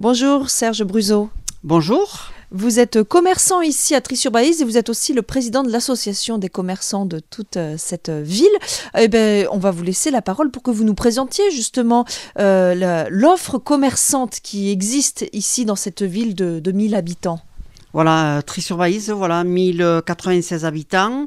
Bonjour 0.00 0.48
Serge 0.48 0.82
Bruzo. 0.82 1.28
Bonjour. 1.62 2.32
Vous 2.50 2.80
êtes 2.80 3.02
commerçant 3.02 3.60
ici 3.60 3.94
à 3.94 4.00
Tri-sur-Baïse 4.00 4.62
et 4.62 4.64
vous 4.64 4.78
êtes 4.78 4.88
aussi 4.88 5.12
le 5.12 5.20
président 5.20 5.62
de 5.62 5.70
l'association 5.70 6.38
des 6.38 6.48
commerçants 6.48 7.04
de 7.04 7.18
toute 7.18 7.58
euh, 7.58 7.74
cette 7.76 8.08
ville. 8.08 8.48
Eh 8.96 9.08
ben, 9.08 9.46
on 9.52 9.58
va 9.58 9.70
vous 9.70 9.82
laisser 9.82 10.10
la 10.10 10.22
parole 10.22 10.50
pour 10.50 10.62
que 10.62 10.70
vous 10.70 10.84
nous 10.84 10.94
présentiez 10.94 11.50
justement 11.50 12.06
euh, 12.38 13.08
l'offre 13.10 13.58
commerçante 13.58 14.40
qui 14.42 14.70
existe 14.70 15.26
ici 15.34 15.66
dans 15.66 15.76
cette 15.76 16.02
ville 16.02 16.34
de, 16.34 16.60
de 16.60 16.72
1000 16.72 16.94
habitants. 16.94 17.40
Voilà, 17.92 18.38
euh, 18.38 18.42
Tri-sur-Baïse, 18.42 19.10
voilà, 19.10 19.42
1096 19.42 20.64
habitants, 20.64 21.26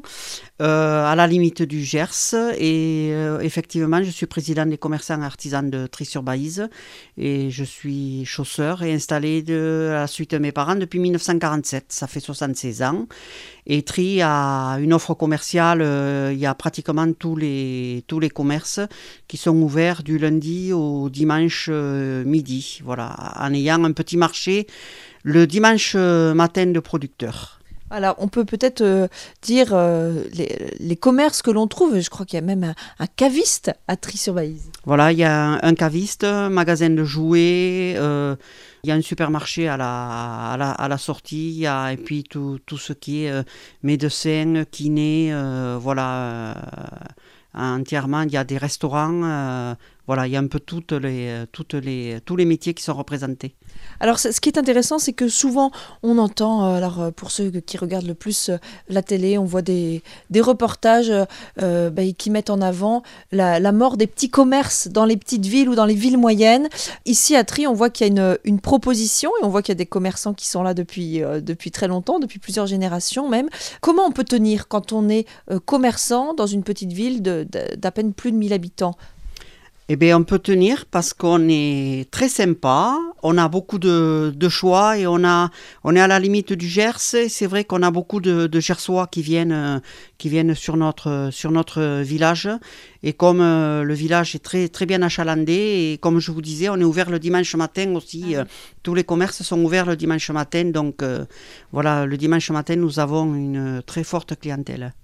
euh, 0.62 1.04
à 1.04 1.14
la 1.14 1.26
limite 1.26 1.62
du 1.62 1.84
Gers. 1.84 2.32
Et 2.58 3.10
euh, 3.12 3.40
effectivement, 3.40 4.02
je 4.02 4.08
suis 4.08 4.24
président 4.24 4.64
des 4.64 4.78
commerçants 4.78 5.20
artisans 5.20 5.68
de 5.68 5.86
Tri-sur-Baïse. 5.86 6.68
Et 7.18 7.50
je 7.50 7.64
suis 7.64 8.24
chausseur 8.24 8.82
et 8.82 8.94
installé 8.94 9.42
de, 9.42 9.90
à 9.92 10.00
la 10.00 10.06
suite 10.06 10.30
de 10.30 10.38
mes 10.38 10.52
parents 10.52 10.74
depuis 10.74 11.00
1947. 11.00 11.86
Ça 11.88 12.06
fait 12.06 12.20
76 12.20 12.82
ans. 12.82 13.06
Et 13.66 13.82
Tri 13.82 14.22
a 14.22 14.78
une 14.80 14.94
offre 14.94 15.12
commerciale. 15.12 15.82
il 16.32 16.38
y 16.38 16.46
a 16.46 16.54
pratiquement 16.54 17.12
tous 17.12 17.36
les, 17.36 18.04
tous 18.06 18.20
les 18.20 18.30
commerces 18.30 18.80
qui 19.28 19.36
sont 19.36 19.56
ouverts 19.56 20.02
du 20.02 20.16
lundi 20.16 20.72
au 20.72 21.10
dimanche 21.10 21.68
midi. 21.68 22.80
Voilà, 22.84 23.34
en 23.38 23.52
ayant 23.52 23.84
un 23.84 23.92
petit 23.92 24.16
marché 24.16 24.66
le 25.24 25.46
dimanche 25.46 25.94
euh, 25.96 26.34
matin 26.34 26.66
de 26.66 26.78
producteurs. 26.78 27.58
Alors, 27.90 28.14
on 28.18 28.28
peut 28.28 28.44
peut-être 28.44 28.80
euh, 28.82 29.08
dire 29.42 29.68
euh, 29.72 30.24
les, 30.78 30.96
commerces 30.96 31.42
que 31.42 31.50
l'on 31.50 31.66
trouve. 31.66 31.98
Je 32.00 32.10
crois 32.10 32.26
qu'il 32.26 32.36
y 32.36 32.42
a 32.42 32.44
même 32.44 32.74
un, 32.98 33.06
caviste 33.06 33.72
à 33.88 33.96
Tri-sur-Baïse. 33.96 34.70
Voilà, 34.84 35.12
il 35.12 35.18
y 35.18 35.24
a 35.24 35.58
un, 35.62 35.74
caviste, 35.74 36.24
un 36.24 36.50
magasin 36.50 36.90
de 36.90 37.04
jouets, 37.04 37.92
il 37.92 38.88
y 38.88 38.90
a 38.90 38.94
un 38.94 39.00
supermarché 39.00 39.68
à 39.68 39.76
la, 39.76 40.52
à 40.52 40.88
la, 40.88 40.98
sortie, 40.98 41.64
et 41.64 41.96
puis 41.96 42.24
tout, 42.24 42.58
tout, 42.66 42.78
ce 42.78 42.92
qui 42.92 43.24
est 43.24 43.32
médecin, 43.82 44.64
kiné, 44.70 45.32
voilà 45.80 46.54
entièrement. 47.54 48.22
Il 48.22 48.32
y 48.32 48.36
a 48.36 48.44
des 48.44 48.58
restaurants, 48.58 49.76
voilà, 50.06 50.26
il 50.26 50.32
y 50.32 50.36
a 50.36 50.38
un 50.38 50.46
peu 50.46 50.60
toutes 50.60 50.92
les, 50.92 51.44
les, 51.80 52.20
tous 52.24 52.36
les 52.36 52.44
métiers 52.44 52.74
qui 52.74 52.82
sont 52.82 52.94
représentés. 52.94 53.54
Alors, 54.00 54.18
ce 54.18 54.38
qui 54.40 54.48
est 54.48 54.58
intéressant, 54.58 54.98
c'est 54.98 55.12
que 55.12 55.28
souvent, 55.28 55.70
on 56.02 56.18
entend, 56.18 56.66
euh, 56.66 56.76
alors 56.76 57.12
pour 57.12 57.30
ceux 57.30 57.50
qui 57.50 57.78
regardent 57.78 58.06
le 58.06 58.14
plus 58.14 58.50
euh, 58.50 58.58
la 58.88 59.02
télé, 59.02 59.38
on 59.38 59.44
voit 59.44 59.62
des, 59.62 60.02
des 60.30 60.40
reportages 60.40 61.12
bah, 61.56 62.02
qui 62.16 62.30
mettent 62.30 62.50
en 62.50 62.60
avant 62.60 63.02
la, 63.32 63.72
mort 63.72 63.96
des 63.96 64.06
petits 64.06 64.30
commerces 64.30 64.88
dans 64.88 65.04
les 65.04 65.16
petites 65.16 65.46
villes 65.46 65.68
ou 65.68 65.74
dans 65.74 65.86
les 65.86 65.94
villes 65.94 66.18
moyennes. 66.18 66.68
Ici, 67.06 67.34
à 67.34 67.44
Tri, 67.44 67.66
on 67.66 67.72
voit 67.72 67.90
qu'il 67.90 68.06
y 68.06 68.10
a 68.10 68.12
une, 68.12 68.38
une, 68.44 68.60
proposition 68.60 69.30
et 69.40 69.44
on 69.44 69.48
voit 69.48 69.62
qu'il 69.62 69.72
y 69.72 69.76
a 69.76 69.78
des 69.78 69.86
commerçants 69.86 70.34
qui 70.34 70.46
sont 70.46 70.62
là 70.62 70.74
depuis, 70.74 71.20
depuis 71.42 71.70
très 71.70 71.88
longtemps, 71.88 72.18
depuis 72.18 72.38
plusieurs 72.38 72.66
générations 72.66 73.28
même. 73.28 73.48
Comment 73.80 74.06
on 74.06 74.12
peut 74.12 74.24
tenir 74.24 74.68
quand 74.68 74.92
on 74.92 75.08
est 75.08 75.26
commerçant 75.64 76.34
dans 76.34 76.46
une 76.46 76.62
petite 76.62 76.92
ville 76.92 77.22
d'à 77.22 77.90
peine 77.90 78.12
plus 78.12 78.32
de 78.32 78.36
1000 78.36 78.52
habitants? 78.52 78.94
Eh 79.90 79.96
bien, 79.96 80.16
on 80.16 80.24
peut 80.24 80.38
tenir 80.38 80.86
parce 80.86 81.12
qu'on 81.12 81.46
est 81.50 82.10
très 82.10 82.30
sympa, 82.30 82.96
on 83.22 83.36
a 83.36 83.48
beaucoup 83.48 83.78
de, 83.78 84.48
choix 84.48 84.96
et 84.96 85.06
on, 85.06 85.22
a, 85.24 85.50
on 85.82 85.94
est 85.94 86.00
à 86.00 86.06
la 86.06 86.18
limite 86.18 86.54
du 86.54 86.66
Gers. 86.66 86.98
C'est 86.98 87.46
vrai 87.46 87.64
qu'on 87.64 87.82
a 87.82 87.90
beaucoup 87.90 88.20
de, 88.20 88.48
Gersois 88.60 89.06
qui 89.08 89.20
viennent, 89.20 89.82
qui 90.16 90.30
viennent 90.30 90.54
sur, 90.54 90.78
notre, 90.78 91.28
sur 91.30 91.50
notre 91.50 92.00
village. 92.00 92.48
Et 93.02 93.12
comme 93.12 93.42
euh, 93.42 93.82
le 93.82 93.92
village 93.92 94.34
est 94.34 94.42
très, 94.42 94.68
très 94.68 94.86
bien 94.86 95.02
achalandé, 95.02 95.52
et 95.92 95.98
comme 95.98 96.18
je 96.18 96.32
vous 96.32 96.40
disais, 96.40 96.70
on 96.70 96.76
est 96.76 96.84
ouvert 96.84 97.10
le 97.10 97.18
dimanche 97.18 97.54
matin 97.54 97.94
aussi. 97.94 98.36
Ah 98.36 98.38
euh, 98.38 98.44
tous 98.82 98.94
les 98.94 99.04
commerces 99.04 99.42
sont 99.42 99.62
ouverts 99.62 99.84
le 99.84 99.96
dimanche 99.96 100.30
matin. 100.30 100.64
Donc 100.64 101.02
euh, 101.02 101.26
voilà, 101.72 102.06
le 102.06 102.16
dimanche 102.16 102.50
matin, 102.50 102.76
nous 102.76 103.00
avons 103.00 103.34
une 103.34 103.82
très 103.84 104.04
forte 104.04 104.38
clientèle. 104.40 104.94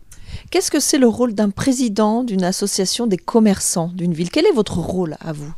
Qu'est-ce 0.50 0.70
que 0.70 0.80
c'est 0.80 0.98
le 0.98 1.08
rôle 1.08 1.34
d'un 1.34 1.50
président 1.50 2.24
d'une 2.24 2.44
association 2.44 3.06
des 3.06 3.16
commerçants 3.16 3.90
d'une 3.94 4.12
ville? 4.12 4.30
Quel 4.30 4.46
est 4.46 4.52
votre 4.52 4.78
rôle 4.78 5.16
à 5.20 5.32
vous? 5.32 5.52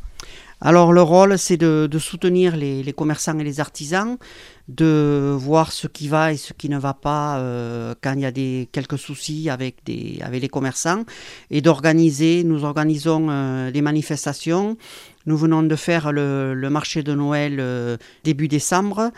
Alors 0.64 0.92
le 0.92 1.02
rôle, 1.02 1.38
c'est 1.38 1.56
de, 1.56 1.98
soutenir 1.98 2.56
les, 2.56 2.92
commerçants 2.92 3.36
et 3.38 3.44
les 3.44 3.58
artisans, 3.58 4.16
de 4.68 5.34
voir 5.36 5.72
ce 5.72 5.86
qui 5.86 6.08
va 6.08 6.32
et 6.32 6.36
ce 6.36 6.52
qui 6.52 6.68
ne 6.68 6.78
va 6.78 6.94
pas 6.94 7.38
euh, 7.38 7.94
quand 8.00 8.14
il 8.14 8.20
y 8.20 8.24
a 8.24 8.30
des, 8.30 8.68
quelques 8.72 8.98
soucis 8.98 9.50
avec, 9.50 9.84
des, 9.84 10.20
avec 10.22 10.40
les 10.40 10.48
commerçants, 10.48 11.04
et 11.50 11.60
d'organiser, 11.60 12.44
nous 12.44 12.64
organisons 12.64 13.26
euh, 13.28 13.70
des 13.70 13.82
manifestations. 13.82 14.76
Nous 15.26 15.36
venons 15.36 15.62
de 15.62 15.76
faire 15.76 16.12
le, 16.12 16.54
marché 16.68 17.02
de 17.02 17.14
Noël 17.14 17.58
euh, 17.60 17.96
début 18.24 18.48
décembre, 18.48 19.12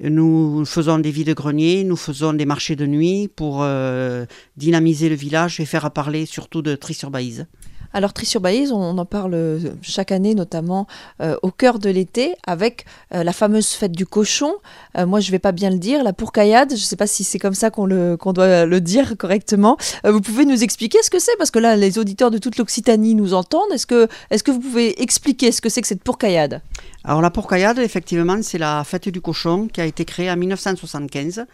nous 0.00 0.64
faisons 0.64 0.98
des 0.98 1.10
vides-greniers, 1.10 1.82
nous 1.82 1.96
faisons 1.96 2.32
des 2.32 2.46
marchés 2.46 2.76
de 2.76 2.86
nuit 2.86 3.28
pour 3.34 3.62
euh, 3.62 4.26
dynamiser 4.56 5.08
le 5.08 5.16
village 5.16 5.58
et 5.58 5.64
faire 5.64 5.90
parler 5.90 6.24
surtout 6.26 6.62
de 6.62 6.76
Tri-sur-Baïse. 6.76 7.46
Alors 7.92 8.12
Tri-sur-Baïse, 8.12 8.72
on 8.72 8.98
en 8.98 9.04
parle 9.04 9.34
euh, 9.34 9.58
chaque 9.82 10.12
année, 10.12 10.34
notamment 10.34 10.86
euh, 11.20 11.36
au 11.42 11.50
cœur 11.50 11.78
de 11.78 11.90
l'été, 11.90 12.34
avec 12.46 12.84
la 13.10 13.32
fameuse 13.32 13.68
fête 13.68 13.92
du 13.92 14.06
cochon. 14.06 14.52
moi, 14.96 15.20
je 15.20 15.28
ne 15.28 15.32
vais 15.32 15.38
pas 15.38 15.52
bien 15.52 15.70
le 15.70 15.78
dire, 15.78 16.02
la 16.02 16.12
pourcaillade. 16.12 16.70
Je 16.70 16.74
ne 16.74 16.78
sais 16.78 16.96
pas 16.96 17.06
si 17.06 17.24
c'est 17.24 17.38
comme 17.38 17.54
ça 17.54 17.70
qu'on 17.70 17.86
doit 18.32 18.66
le 18.66 18.80
dire 18.80 19.16
correctement. 19.16 19.76
vous 20.04 20.20
pouvez 20.20 20.44
nous 20.44 20.62
expliquer 20.62 20.98
ce 21.02 21.10
que 21.10 21.18
c'est? 21.18 21.36
Parce 21.38 21.50
que 21.50 21.58
là, 21.58 21.76
les 21.76 21.98
auditeurs 21.98 22.30
de 22.30 22.38
toute 22.38 22.58
l'Occitanie 22.58 23.14
nous 23.14 23.34
entendent. 23.34 23.72
Est-ce 23.72 23.86
que, 23.86 24.08
est 24.30 24.42
que 24.42 24.50
vous 24.50 24.60
pouvez 24.60 25.02
expliquer 25.02 25.52
ce 25.52 25.60
que 25.60 25.68
c'est 25.68 25.82
que 25.82 25.88
cette 25.88 26.02
pourcaillade? 26.02 26.62
Alors 27.04 27.22
la 27.22 27.30
pourcaillade, 27.30 27.78
effectivement, 27.78 28.38
c'est 28.42 28.58
la 28.58 28.82
fête 28.84 29.08
du 29.08 29.20
cochon 29.20 29.68
qui 29.68 29.80
a 29.80 29.86
été 29.86 30.04
créée 30.04 30.30
en 30.30 30.36
1975. 30.36 31.46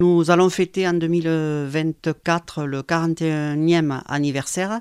Nous 0.00 0.30
allons 0.30 0.48
fêter 0.48 0.86
en 0.86 0.94
2024 0.94 2.64
le 2.64 2.82
41e 2.82 4.00
anniversaire. 4.06 4.80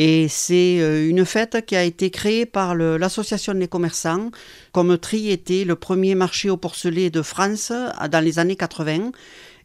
Et 0.00 0.28
c'est 0.28 0.78
euh, 0.80 1.08
une 1.08 1.24
fête 1.24 1.66
qui 1.66 1.74
a 1.74 1.82
été 1.82 2.10
créée 2.10 2.46
par 2.46 2.76
l'Association 2.76 3.52
des 3.54 3.66
commerçants, 3.66 4.30
comme 4.72 4.96
Tri 4.96 5.30
était 5.30 5.64
le 5.64 5.74
premier 5.74 6.14
marché 6.14 6.48
au 6.50 6.56
porcelet 6.56 7.10
de 7.10 7.20
France 7.20 7.72
euh, 7.72 8.08
dans 8.08 8.24
les 8.24 8.38
années 8.38 8.56
80 8.56 9.10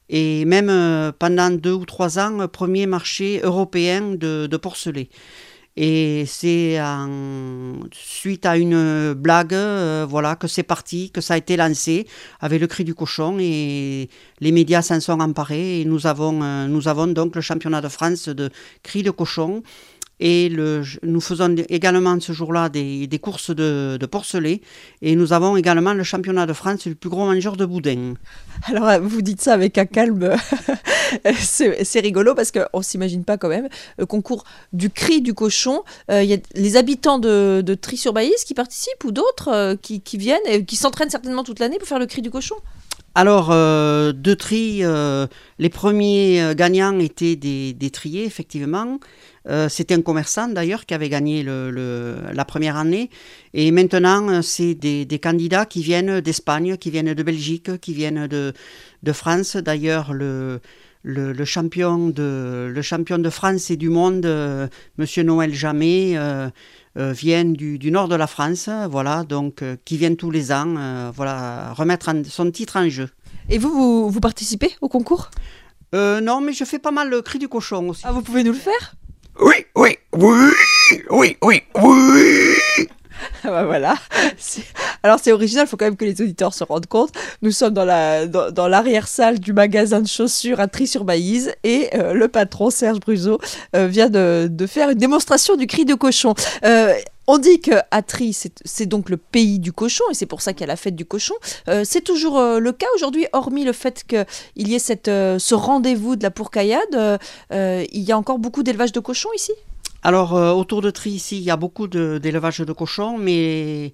et 0.09 0.43
même 0.45 0.69
euh, 0.69 1.11
pendant 1.17 1.49
deux 1.51 1.73
ou 1.73 1.85
trois 1.85 2.19
ans, 2.19 2.47
premier 2.47 2.87
marché 2.87 3.41
européen 3.43 4.15
de, 4.15 4.47
de 4.47 4.57
porcelet. 4.57 5.09
Et 5.75 6.25
c'est 6.27 6.79
suite 7.91 8.45
à 8.45 8.57
une 8.57 9.13
blague, 9.13 9.55
euh, 9.55 10.05
voilà, 10.07 10.35
que 10.35 10.47
c'est 10.47 10.61
parti, 10.61 11.09
que 11.09 11.19
ça 11.19 11.33
a 11.33 11.37
été 11.37 11.57
lancé 11.57 12.05
avec 12.41 12.61
le 12.61 12.67
cri 12.67 12.83
du 12.83 12.93
cochon 12.93 13.37
et 13.39 14.07
les 14.39 14.51
médias 14.51 14.83
s'en 14.83 14.99
sont 14.99 15.19
emparés. 15.19 15.81
Et 15.81 15.85
nous 15.85 16.05
avons, 16.05 16.43
euh, 16.43 16.67
nous 16.67 16.87
avons 16.87 17.07
donc 17.07 17.35
le 17.35 17.41
championnat 17.41 17.81
de 17.81 17.87
France 17.87 18.29
de 18.29 18.51
cri 18.83 19.01
de 19.01 19.09
cochon 19.09 19.63
et 20.19 20.47
le, 20.49 20.83
nous 21.01 21.21
faisons 21.21 21.55
également 21.69 22.19
ce 22.19 22.31
jour-là 22.31 22.69
des, 22.69 23.07
des, 23.07 23.19
courses 23.19 23.49
de, 23.49 23.97
de, 23.99 24.05
porcelet. 24.05 24.61
Et 25.01 25.15
nous 25.15 25.33
avons 25.33 25.57
également 25.57 25.93
le 25.93 26.03
championnat 26.03 26.45
de 26.45 26.53
France 26.53 26.87
du 26.87 26.95
plus 26.95 27.09
gros 27.09 27.25
mangeur 27.25 27.57
de 27.57 27.65
boudin. 27.65 28.13
Alors, 28.65 28.87
euh, 28.87 28.99
vous 28.99 29.21
dites 29.21 29.41
ça 29.41 29.53
avec 29.53 29.77
un 29.77 29.85
calme. 29.85 30.35
c'est 31.41 31.99
rigolo 31.99 32.35
parce 32.35 32.51
qu'on 32.51 32.79
ne 32.79 32.83
s'imagine 32.83 33.23
pas 33.23 33.37
quand 33.37 33.49
même. 33.49 33.67
Le 33.97 34.05
concours 34.05 34.43
du 34.71 34.89
cri 34.89 35.21
du 35.21 35.33
cochon. 35.33 35.83
Euh, 36.11 36.23
il 36.23 36.29
y 36.29 36.33
a 36.33 36.37
les 36.53 36.77
habitants 36.77 37.19
de, 37.19 37.61
de 37.65 37.73
Tri-sur-Baïse 37.73 38.43
qui 38.45 38.53
participent 38.53 39.03
ou 39.03 39.11
d'autres 39.11 39.49
euh, 39.49 39.75
qui, 39.75 40.01
qui, 40.01 40.17
viennent 40.17 40.39
et 40.45 40.63
qui 40.63 40.75
s'entraînent 40.75 41.09
certainement 41.09 41.43
toute 41.43 41.59
l'année 41.59 41.79
pour 41.79 41.87
faire 41.87 41.99
le 41.99 42.05
cri 42.05 42.21
du 42.21 42.29
cochon? 42.29 42.55
Alors, 43.15 43.49
de 43.49 44.33
tri, 44.33 44.81
les 45.59 45.69
premiers 45.69 46.53
gagnants 46.55 46.97
étaient 46.99 47.35
des, 47.35 47.73
des 47.73 47.89
triers, 47.91 48.25
effectivement. 48.25 48.99
Euh, 49.49 49.67
c'était 49.67 49.95
un 49.95 50.01
commerçant 50.01 50.47
d'ailleurs 50.47 50.85
qui 50.85 50.93
avait 50.93 51.09
gagné 51.09 51.43
la 51.43 52.45
première 52.45 52.77
année. 52.77 53.09
Et 53.53 53.71
maintenant, 53.71 54.29
euh, 54.29 54.41
c'est 54.41 54.73
des, 54.73 55.19
candidats 55.21 55.65
qui 55.65 55.83
viennent 55.83 56.21
d'Espagne, 56.21 56.77
qui 56.77 56.89
viennent 56.89 57.13
de 57.13 57.23
Belgique, 57.23 57.79
qui 57.79 57.93
viennent 57.93 58.27
de, 58.27 58.53
France. 59.11 59.57
D'ailleurs, 59.57 60.13
le, 60.13 60.61
champion 61.43 62.07
de, 62.09 62.71
le 62.73 62.81
champion 62.81 63.17
de 63.17 63.29
France 63.29 63.69
et 63.69 63.75
du 63.75 63.89
monde, 63.89 64.25
euh, 64.25 64.67
Monsieur 64.97 65.23
Noël 65.23 65.53
Jamais, 65.53 66.17
vient 66.95 67.45
du, 67.45 67.91
nord 67.91 68.07
de 68.07 68.15
la 68.15 68.27
France, 68.27 68.69
voilà, 68.89 69.23
donc 69.23 69.63
qui 69.85 69.97
vient 69.97 70.15
tous 70.15 70.31
les 70.31 70.51
ans, 70.51 71.11
voilà, 71.15 71.73
remettre 71.73 72.11
son 72.29 72.51
titre 72.51 72.77
en 72.77 72.89
jeu. 72.89 73.09
Et 73.49 73.57
vous, 73.57 74.09
vous, 74.09 74.19
participez 74.19 74.71
au 74.81 74.89
concours? 74.89 75.31
Non, 75.93 76.41
mais 76.41 76.53
je 76.53 76.63
fais 76.65 76.79
pas 76.79 76.91
mal 76.91 77.09
le 77.09 77.21
cri 77.21 77.39
du 77.39 77.47
cochon 77.47 77.89
aussi. 77.89 78.03
Ah, 78.05 78.11
vous 78.11 78.21
pouvez 78.21 78.43
nous 78.43 78.53
le 78.53 78.57
faire? 78.57 78.95
Oui, 79.39 79.65
oui, 79.75 79.97
oui, 80.13 80.51
oui, 81.09 81.37
oui, 81.41 81.63
oui. 81.75 82.87
Ah 83.43 83.49
bah 83.49 83.65
voilà. 83.65 83.95
Alors 85.03 85.19
c'est 85.21 85.31
original, 85.31 85.65
il 85.65 85.69
faut 85.69 85.77
quand 85.77 85.85
même 85.85 85.97
que 85.97 86.05
les 86.05 86.21
auditeurs 86.21 86.53
se 86.53 86.63
rendent 86.63 86.87
compte. 86.87 87.11
Nous 87.41 87.51
sommes 87.51 87.73
dans 87.73 87.85
la 87.85 88.25
dans, 88.25 88.67
l'arrière-salle 88.67 89.39
du 89.39 89.53
magasin 89.53 90.01
de 90.01 90.07
chaussures 90.07 90.59
à 90.59 90.67
Tri-sur-Baïse 90.67 91.53
et 91.63 91.89
euh, 91.93 92.13
le 92.13 92.27
patron 92.27 92.69
Serge 92.69 92.99
Bruzo 92.99 93.39
euh, 93.75 93.87
vient 93.87 94.09
de, 94.09 94.49
faire 94.67 94.89
une 94.89 94.97
démonstration 94.97 95.55
du 95.55 95.67
cri 95.67 95.85
de 95.85 95.93
cochon. 95.93 96.35
Euh, 96.63 96.93
On 97.27 97.37
dit 97.37 97.59
que 97.59 97.71
Atri, 97.91 98.33
c'est 98.65 98.85
donc 98.85 99.09
le 99.09 99.17
pays 99.17 99.59
du 99.59 99.71
cochon, 99.71 100.03
et 100.11 100.13
c'est 100.13 100.25
pour 100.25 100.41
ça 100.41 100.51
qu'il 100.53 100.61
y 100.61 100.63
a 100.63 100.67
la 100.67 100.75
fête 100.75 100.95
du 100.95 101.05
cochon. 101.05 101.35
C'est 101.83 102.01
toujours 102.01 102.37
le 102.41 102.71
cas 102.73 102.87
aujourd'hui, 102.95 103.27
hormis 103.31 103.63
le 103.63 103.71
fait 103.71 104.03
qu'il 104.03 104.67
y 104.67 104.75
ait 104.75 104.79
ce 104.79 105.53
rendez-vous 105.53 106.17
de 106.17 106.23
la 106.23 106.31
pourcaillade. 106.31 107.19
il 107.51 108.01
y 108.01 108.11
a 108.11 108.17
encore 108.17 108.39
beaucoup 108.39 108.63
d'élevage 108.63 108.91
de 108.91 108.99
cochons 108.99 109.29
ici? 109.35 109.53
Alors, 110.03 110.35
euh, 110.35 110.51
autour 110.51 110.81
de 110.81 110.89
Tri, 110.89 111.11
ici, 111.11 111.37
il 111.37 111.43
y 111.43 111.51
a 111.51 111.55
beaucoup 111.57 111.87
d'élevage 111.87 112.59
de, 112.59 112.73
cochons, 112.73 113.17
mais 113.17 113.93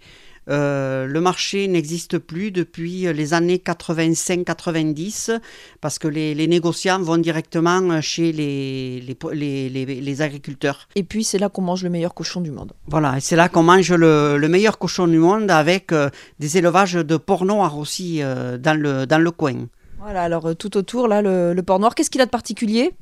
euh, 0.50 1.06
le 1.06 1.21
marché 1.21 1.67
n'existe 1.67 2.17
plus 2.17 2.50
depuis 2.50 3.13
les 3.13 3.33
années 3.35 3.61
85-90, 3.63 5.39
parce 5.81 6.00
que 6.00 6.07
les, 6.07 6.33
les 6.33 6.47
négociants 6.47 7.00
vont 7.00 7.17
directement 7.19 8.01
chez 8.01 8.31
les, 8.31 10.21
agriculteurs. 10.21 10.88
Et 10.95 11.03
puis 11.03 11.23
c'est 11.23 11.38
là 11.38 11.50
qu'on 11.50 11.61
mange 11.61 11.83
le 11.83 11.91
meilleur 11.91 12.15
cochon 12.15 12.41
du 12.41 12.50
monde. 12.50 12.73
Voilà, 12.88 13.17
et 13.17 13.19
c'est 13.19 13.35
là 13.35 13.47
qu'on 13.47 13.63
mange 13.63 13.91
le, 13.91 14.38
le 14.38 14.50
meilleur 14.50 14.79
cochon 14.79 15.07
du 15.07 15.19
monde 15.19 15.51
avec 15.51 15.91
euh, 15.91 16.09
des 16.39 16.57
élevages 16.57 16.94
de 16.94 17.17
porc 17.17 17.45
noir 17.45 17.77
aussi 17.77 18.23
euh, 18.23 18.57
dans, 18.57 18.79
le, 18.79 19.05
dans 19.05 19.19
le 19.19 19.29
coin. 19.31 19.67
Voilà, 20.00 20.23
alors 20.23 20.47
euh, 20.47 20.53
tout 20.55 20.75
autour, 20.77 21.07
là, 21.07 21.21
le, 21.21 21.53
le 21.53 21.63
porc 21.63 21.79
noir, 21.79 21.94
qu'est-ce 21.94 22.09
qu'il 22.09 22.21
a 22.21 22.25
de 22.25 22.31
particulier? 22.31 22.94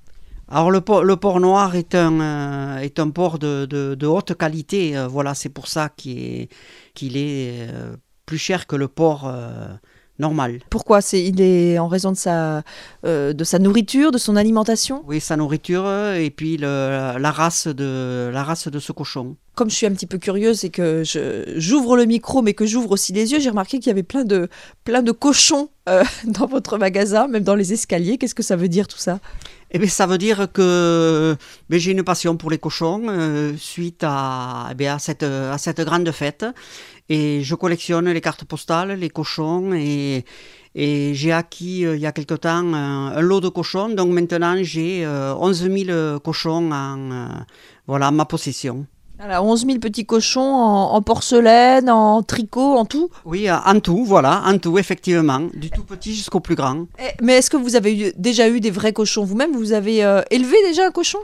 Alors 0.49 0.71
le, 0.71 0.79
por- 0.81 1.03
le 1.03 1.15
porc 1.17 1.39
noir 1.41 1.75
est 1.75 1.93
un, 1.93 2.21
euh, 2.21 2.77
est 2.77 2.99
un 2.99 3.09
porc 3.09 3.37
de, 3.37 3.65
de- 3.65 3.95
de 3.95 4.07
haute 4.07 4.33
qualité, 4.35 4.97
euh, 4.97 5.07
voilà, 5.07 5.33
c'est 5.33 5.49
pour 5.49 5.67
ça 5.67 5.89
qu'il 5.89 6.17
est, 6.19 6.49
qu'il 6.93 7.17
est 7.17 7.67
euh, 7.69 7.95
plus 8.25 8.37
cher 8.37 8.65
que 8.65 8.77
le 8.77 8.87
porc 8.87 9.25
euh, 9.27 9.67
normal. 10.19 10.59
Pourquoi? 10.69 11.01
C'est, 11.01 11.21
Il 11.23 11.41
est 11.41 11.77
en 11.79 11.89
raison 11.89 12.11
de 12.13 12.17
sa, 12.17 12.63
de 13.03 13.43
sa 13.43 13.59
nourriture, 13.59 14.11
de 14.11 14.17
son 14.17 14.35
alimentation? 14.37 15.03
Oui, 15.05 15.19
sa 15.19 15.35
nourriture 15.35 15.85
et 16.15 16.29
puis 16.29 16.55
le- 16.57 17.17
la, 17.19 17.31
race 17.31 17.67
de, 17.67 18.29
la 18.33 18.43
race 18.43 18.69
de 18.69 18.79
ce 18.79 18.93
cochon. 18.93 19.35
Comme 19.53 19.69
je 19.69 19.75
suis 19.75 19.85
un 19.85 19.91
petit 19.91 20.05
peu 20.07 20.17
curieuse 20.17 20.63
et 20.63 20.69
que 20.69 21.03
je, 21.03 21.43
j'ouvre 21.57 21.97
le 21.97 22.05
micro, 22.05 22.41
mais 22.41 22.53
que 22.53 22.65
j'ouvre 22.65 22.91
aussi 22.91 23.11
les 23.11 23.31
yeux, 23.33 23.39
j'ai 23.39 23.49
remarqué 23.49 23.79
qu'il 23.79 23.87
y 23.87 23.91
avait 23.91 24.03
plein 24.03 24.23
de, 24.23 24.47
plein 24.85 25.01
de 25.01 25.11
cochons 25.11 25.69
euh, 25.89 26.03
dans 26.25 26.45
votre 26.47 26.77
magasin, 26.77 27.27
même 27.27 27.43
dans 27.43 27.55
les 27.55 27.73
escaliers. 27.73 28.17
Qu'est-ce 28.17 28.35
que 28.35 28.43
ça 28.43 28.55
veut 28.55 28.69
dire 28.69 28.87
tout 28.87 28.97
ça? 28.99 29.19
Eh 29.71 29.79
bien, 29.79 29.89
ça 29.89 30.05
veut 30.05 30.17
dire 30.17 30.47
que 30.51 31.35
ben, 31.69 31.79
j'ai 31.79 31.91
une 31.91 32.03
passion 32.03 32.37
pour 32.37 32.49
les 32.49 32.57
cochons 32.57 33.03
euh, 33.09 33.53
suite 33.57 34.01
à, 34.03 34.69
eh 34.71 34.75
bien, 34.75 34.95
à, 34.95 34.99
cette, 34.99 35.81
grande 35.81 36.09
fête. 36.11 36.45
Et 37.09 37.41
je 37.43 37.55
collectionne 37.55 38.09
les 38.09 38.21
cartes 38.21 38.45
postales, 38.45 38.97
les 38.97 39.09
cochons, 39.09 39.73
et, 39.73 40.23
j'ai 40.75 41.31
acquis 41.31 41.85
euh, 41.85 41.95
il 41.95 42.01
y 42.01 42.05
a 42.05 42.11
quelque 42.11 42.35
temps 42.35 42.73
un, 42.73 43.19
lot 43.21 43.41
de 43.41 43.49
cochons. 43.49 43.89
Donc 43.89 44.09
maintenant, 44.11 44.55
j'ai 44.61 45.05
euh, 45.05 45.33
11 45.35 45.69
000 45.69 46.19
cochons 46.19 46.71
en, 46.71 47.11
euh, 47.11 47.27
voilà, 47.87 48.11
ma 48.11 48.25
possession. 48.25 48.85
Voilà, 49.19 49.41
11 49.41 49.65
000 49.65 49.79
petits 49.79 50.05
cochons 50.05 50.41
en, 50.41 50.93
en 50.93 51.01
porcelaine, 51.01 51.89
en 51.89 52.21
tricot, 52.21 52.75
en 52.77 52.85
tout. 52.85 53.09
Oui, 53.25 53.49
euh, 53.49 53.55
en 53.65 53.79
tout, 53.79 54.05
voilà, 54.05 54.43
en 54.45 54.57
tout, 54.59 54.77
effectivement, 54.77 55.41
du 55.55 55.69
tout 55.71 55.83
petit 55.83 56.13
jusqu'au 56.13 56.39
plus 56.39 56.55
grand. 56.55 56.85
Eh, 56.99 57.11
Mais 57.23 57.33
est-ce 57.33 57.49
que 57.49 57.57
vous 57.57 57.75
avez 57.75 57.97
eu- 58.09 58.13
déjà 58.15 58.47
eu 58.47 58.59
des 58.59 58.69
vrais 58.71 58.93
cochons 58.93 59.23
vous-même? 59.23 59.53
Vous 59.55 59.73
avez 59.73 60.03
euh, 60.03 60.21
élevé 60.29 60.55
déjà 60.67 60.85
un 60.85 60.91
cochon? 60.91 61.19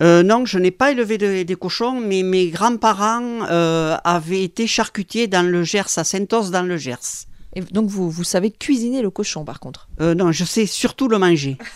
Euh, 0.00 0.22
non, 0.22 0.44
je 0.46 0.58
n'ai 0.58 0.70
pas 0.72 0.90
élevé 0.90 1.16
de- 1.18 1.42
des 1.44 1.54
cochons, 1.56 2.00
mais 2.00 2.22
mes 2.22 2.48
grands-parents 2.48 3.46
euh, 3.50 3.96
avaient 4.04 4.42
été 4.42 4.66
charcutiers 4.66 5.26
dans 5.28 5.46
le 5.48 5.62
Gers, 5.62 5.96
à 5.96 6.04
Saint-Os 6.04 6.50
dans 6.50 6.62
le 6.62 6.76
Gers. 6.76 7.26
Et 7.58 7.62
donc 7.72 7.88
vous, 7.88 8.08
vous 8.08 8.22
savez 8.22 8.52
cuisiner 8.52 9.02
le 9.02 9.10
cochon 9.10 9.44
par 9.44 9.58
contre? 9.58 9.88
Euh, 10.00 10.14
non, 10.14 10.30
je 10.30 10.44
sais 10.44 10.64
surtout 10.64 11.08
le 11.08 11.18
manger. 11.18 11.58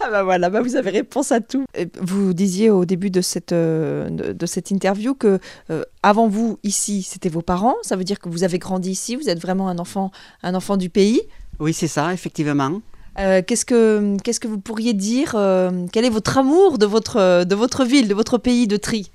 Ah 0.00 0.10
bah 0.10 0.24
voilà, 0.24 0.50
bah 0.50 0.60
vous 0.60 0.74
avez 0.74 0.90
réponse 0.90 1.30
à 1.30 1.40
tout. 1.40 1.64
Et 1.76 1.88
Vous 2.00 2.32
disiez 2.32 2.68
au 2.68 2.84
début 2.84 3.10
de 3.10 3.20
cette, 3.20 3.52
euh, 3.52 4.10
de, 4.10 4.32
de 4.32 4.46
cette 4.46 4.72
interview 4.72 5.14
que 5.14 5.38
euh, 5.70 5.84
avant 6.02 6.26
vous, 6.26 6.58
ici, 6.64 7.02
c'était 7.02 7.28
vos 7.28 7.42
parents. 7.42 7.76
Ça 7.82 7.94
veut 7.94 8.02
dire 8.02 8.18
que 8.18 8.28
vous 8.28 8.42
avez 8.42 8.58
grandi 8.58 8.90
ici, 8.90 9.14
vous 9.14 9.28
êtes 9.28 9.40
vraiment 9.40 9.68
un 9.68 9.78
enfant, 9.78 10.10
un 10.42 10.56
enfant 10.56 10.76
du 10.76 10.90
pays. 10.90 11.20
Oui, 11.60 11.72
c'est 11.72 11.86
ça, 11.88 12.12
effectivement. 12.12 12.80
Euh, 13.20 13.40
qu'est-ce, 13.46 13.64
que, 13.64 14.16
qu'est-ce 14.24 14.40
que 14.40 14.48
vous 14.48 14.58
pourriez 14.58 14.94
dire 14.94 15.32
euh, 15.36 15.86
Quel 15.92 16.04
est 16.04 16.10
votre 16.10 16.38
amour 16.38 16.78
de 16.78 16.86
votre, 16.86 17.44
de 17.44 17.54
votre 17.54 17.84
ville, 17.84 18.08
de 18.08 18.14
votre 18.14 18.38
pays 18.38 18.66
de 18.66 18.76
Tri? 18.76 19.10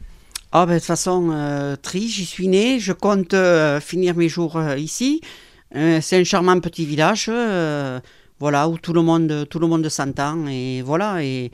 Ah, 0.54 0.66
ben, 0.66 0.76
de 0.76 0.80
toute 0.80 0.88
façon, 0.88 1.30
euh, 1.32 1.76
Tri, 1.82 2.08
j'y 2.08 2.26
suis 2.26 2.48
né. 2.48 2.80
Je 2.80 2.94
compte 2.94 3.36
finir 3.82 4.16
mes 4.16 4.30
jours 4.30 4.62
ici. 4.78 5.22
Euh, 5.76 6.00
c'est 6.02 6.20
un 6.20 6.24
charmant 6.24 6.60
petit 6.60 6.86
village, 6.86 7.28
euh, 7.30 8.00
voilà, 8.40 8.70
où 8.70 8.78
tout 8.78 8.94
le 8.94 9.02
monde, 9.02 9.48
tout 9.50 9.60
le 9.60 9.68
monde 9.68 9.88
s'entend. 9.90 10.46
Et 10.48 10.84
voilà, 10.84 11.24
et 11.24 11.52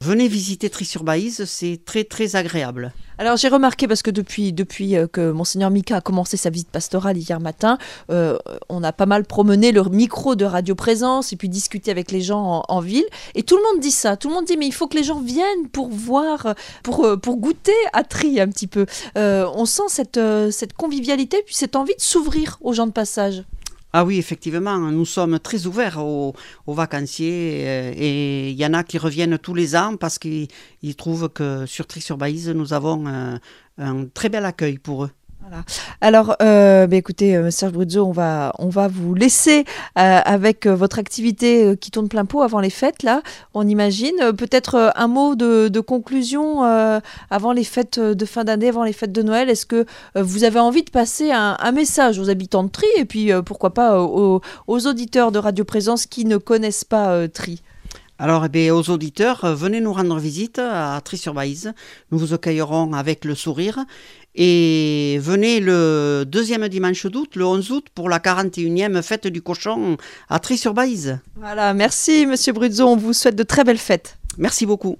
venez 0.00 0.26
visiter 0.26 0.70
Tri-sur-Baïse, 0.70 1.44
c'est 1.44 1.80
très, 1.84 2.04
très 2.04 2.34
agréable. 2.34 2.92
Alors 3.18 3.36
j'ai 3.36 3.48
remarqué 3.48 3.86
parce 3.86 4.02
que 4.02 4.10
depuis, 4.10 4.52
depuis 4.52 4.96
euh, 4.96 5.06
que 5.06 5.30
monseigneur 5.30 5.70
Mika 5.70 5.96
a 5.98 6.00
commencé 6.00 6.38
sa 6.38 6.48
visite 6.48 6.70
pastorale 6.70 7.18
hier 7.18 7.38
matin, 7.38 7.76
euh, 8.10 8.38
on 8.70 8.82
a 8.82 8.92
pas 8.92 9.04
mal 9.04 9.24
promené 9.24 9.72
le 9.72 9.84
micro 9.84 10.36
de 10.36 10.46
Radio 10.46 10.74
Présence 10.74 11.32
et 11.32 11.36
puis 11.36 11.50
discuté 11.50 11.90
avec 11.90 12.10
les 12.10 12.22
gens 12.22 12.64
en, 12.66 12.80
ville. 12.80 13.04
Et 13.34 13.42
tout 13.42 13.58
le 13.58 13.62
monde 13.62 13.82
dit 13.82 13.90
ça. 13.90 14.16
Tout 14.16 14.28
le 14.28 14.34
monde 14.34 14.46
dit 14.46 14.56
mais 14.56 14.66
il 14.66 14.72
faut 14.72 14.88
que 14.88 14.96
les 14.96 15.04
gens 15.04 15.20
viennent 15.20 15.68
pour 15.70 15.90
voir, 15.90 16.54
pour, 16.82 17.06
pour 17.20 17.36
goûter 17.36 17.72
à 17.92 18.02
Tri 18.02 18.40
un 18.40 18.48
petit 18.48 18.66
peu. 18.66 18.86
On 19.14 19.66
sent 19.66 19.88
cette, 19.88 20.20
cette 20.50 20.72
convivialité 20.72 21.42
puis 21.44 21.54
cette 21.54 21.76
envie 21.76 21.94
de 21.94 22.00
s'ouvrir 22.00 22.56
aux 22.62 22.72
gens 22.72 22.86
de 22.86 22.92
passage. 22.92 23.44
Ah 23.92 24.04
oui, 24.04 24.18
effectivement, 24.18 24.78
nous 24.78 25.04
sommes 25.04 25.40
très 25.40 25.66
ouverts 25.66 25.98
aux, 25.98 26.34
vacanciers 26.68 27.64
euh, 27.66 27.92
et 27.96 28.50
il 28.50 28.56
y 28.56 28.64
en 28.64 28.72
a 28.72 28.84
qui 28.84 28.98
reviennent 28.98 29.38
tous 29.38 29.54
les 29.54 29.74
ans 29.74 29.96
parce 29.96 30.18
qu'ils 30.18 30.48
ils 30.82 30.94
trouvent 30.94 31.28
que 31.28 31.66
sur 31.66 31.86
Tri-sur-Baïse, 31.86 32.50
nous 32.50 32.72
avons 32.72 33.06
un 33.78 34.06
très 34.14 34.28
bel 34.28 34.44
accueil 34.44 34.78
pour 34.78 35.04
eux. 35.04 35.10
Alors, 36.00 36.36
euh, 36.42 36.86
bah, 36.86 36.96
écoutez, 36.96 37.36
euh, 37.36 37.50
Serge 37.50 37.72
Bruzzo, 37.72 38.04
on 38.04 38.12
va, 38.12 38.52
on 38.58 38.68
va 38.68 38.88
vous 38.88 39.14
laisser 39.14 39.64
euh, 39.98 40.20
avec 40.24 40.66
euh, 40.66 40.74
votre 40.74 40.98
activité 40.98 41.76
qui 41.80 41.90
tourne 41.90 42.08
plein 42.08 42.24
pot 42.24 42.42
avant 42.42 42.60
les 42.60 42.70
fêtes, 42.70 43.02
là, 43.02 43.22
on 43.54 43.66
imagine. 43.66 44.32
Peut-être 44.36 44.92
un 44.94 45.08
mot 45.08 45.34
de, 45.34 45.80
conclusion 45.80 46.62
avant 47.30 47.52
les 47.52 47.64
fêtes 47.64 47.98
de 47.98 48.24
fin 48.24 48.44
d'année, 48.44 48.68
avant 48.68 48.84
les 48.84 48.92
fêtes 48.92 49.12
de 49.12 49.22
Noël. 49.22 49.48
Est-ce 49.48 49.66
que 49.66 49.86
vous 50.14 50.44
avez 50.44 50.60
envie 50.60 50.82
de 50.82 50.90
passer 50.90 51.30
un, 51.32 51.72
message 51.72 52.18
aux 52.18 52.28
habitants 52.28 52.64
de 52.64 52.68
Tri 52.68 52.86
et 52.96 53.04
puis 53.04 53.30
pourquoi 53.44 53.72
pas 53.72 54.00
aux, 54.00 54.40
aux 54.66 54.86
auditeurs 54.86 55.32
de 55.32 55.38
Radio 55.38 55.64
Présence 55.64 56.06
qui 56.06 56.24
ne 56.24 56.36
connaissent 56.36 56.84
pas 56.84 57.28
Tri? 57.28 57.62
Alors, 58.22 58.44
eh 58.44 58.48
bien, 58.50 58.74
aux 58.74 58.90
auditeurs, 58.90 59.46
euh, 59.46 59.54
venez 59.54 59.80
nous 59.80 59.94
rendre 59.94 60.18
visite 60.18 60.58
à 60.58 61.00
Tri-sur-Baïse. 61.02 61.72
Nous 62.12 62.18
vous 62.18 62.34
accueillerons 62.34 62.92
avec 62.92 63.24
le 63.24 63.34
sourire. 63.34 63.78
Et 64.34 65.18
venez 65.22 65.58
le 65.58 66.24
deuxième 66.26 66.68
dimanche 66.68 67.06
d'août, 67.06 67.34
le 67.34 67.46
11 67.46 67.70
août, 67.70 67.86
pour 67.94 68.10
la 68.10 68.18
41e 68.18 69.00
fête 69.00 69.26
du 69.26 69.40
cochon 69.40 69.96
à 70.28 70.38
Tri-sur-Baïse. 70.38 71.18
Voilà, 71.36 71.72
merci 71.72 72.26
Monsieur 72.26 72.52
Bruzzo, 72.52 72.86
on 72.86 72.96
vous 72.96 73.14
souhaite 73.14 73.36
de 73.36 73.42
très 73.42 73.64
belles 73.64 73.78
fêtes. 73.78 74.18
Merci 74.36 74.66
beaucoup. 74.66 74.98